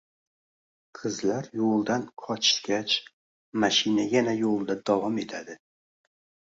[0.99, 2.97] Qizlar yoʻldan qochishgach,
[3.67, 5.63] mashina yana yoʻlida davom etadi.